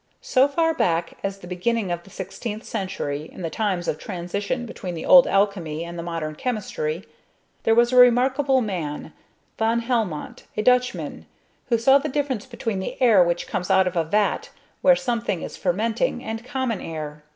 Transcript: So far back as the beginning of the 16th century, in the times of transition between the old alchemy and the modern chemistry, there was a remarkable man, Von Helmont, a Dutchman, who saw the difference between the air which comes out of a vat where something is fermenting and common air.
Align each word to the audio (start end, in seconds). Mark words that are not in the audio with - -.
So 0.23 0.47
far 0.47 0.73
back 0.73 1.13
as 1.23 1.37
the 1.37 1.47
beginning 1.47 1.91
of 1.91 2.01
the 2.01 2.09
16th 2.09 2.63
century, 2.63 3.29
in 3.31 3.43
the 3.43 3.51
times 3.51 3.87
of 3.87 3.99
transition 3.99 4.65
between 4.65 4.95
the 4.95 5.05
old 5.05 5.27
alchemy 5.27 5.83
and 5.83 5.95
the 5.95 6.01
modern 6.01 6.33
chemistry, 6.33 7.03
there 7.65 7.75
was 7.75 7.93
a 7.93 7.97
remarkable 7.97 8.61
man, 8.61 9.13
Von 9.59 9.81
Helmont, 9.81 10.45
a 10.57 10.63
Dutchman, 10.63 11.27
who 11.69 11.77
saw 11.77 11.99
the 11.99 12.09
difference 12.09 12.47
between 12.47 12.79
the 12.79 12.99
air 12.99 13.23
which 13.23 13.45
comes 13.45 13.69
out 13.69 13.85
of 13.85 13.95
a 13.95 14.03
vat 14.03 14.49
where 14.81 14.95
something 14.95 15.43
is 15.43 15.55
fermenting 15.55 16.23
and 16.23 16.43
common 16.43 16.81
air. 16.81 17.23